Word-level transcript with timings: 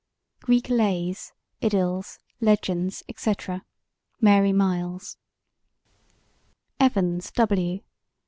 Greek 0.41 0.67
Lays, 0.67 1.31
Idylls, 1.61 2.17
Legends, 2.39 3.03
etc. 3.07 3.63
Mary 4.19 4.51
Myles 4.51 5.17
EVANS, 6.79 7.29
W. 7.33 7.81